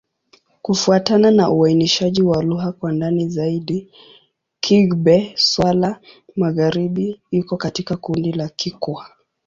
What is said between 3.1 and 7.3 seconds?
zaidi, Kigbe-Xwla-Magharibi